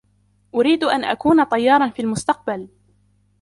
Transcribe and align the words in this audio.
أريد 0.55 0.83
أن 0.83 1.05
أكون 1.05 1.43
طيارا 1.43 1.89
في 1.89 2.01
المستقبل. 2.01 2.67